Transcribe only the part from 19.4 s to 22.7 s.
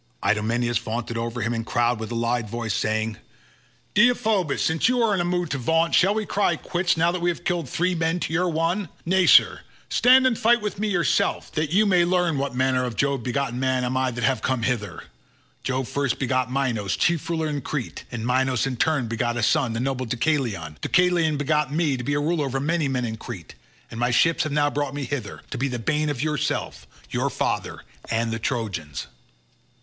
son, noble Deucalion. Deucalion begot me to be a ruler over